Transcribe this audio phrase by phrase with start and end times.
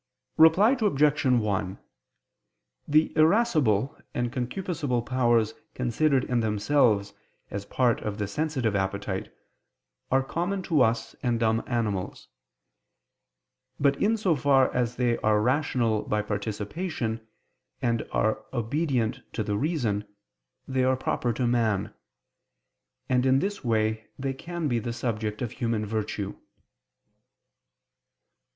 [0.37, 1.25] Reply Obj.
[1.27, 1.77] 1:
[2.87, 7.13] The irascible and concupiscible powers considered in themselves,
[7.51, 9.31] as parts of the sensitive appetite,
[10.09, 12.29] are common to us and dumb animals.
[13.79, 17.27] But in so far as they are rational by participation,
[17.79, 20.07] and are obedient to the reason,
[20.67, 21.93] they are proper to man.
[23.07, 26.39] And in this way they can be the subject of human virtue.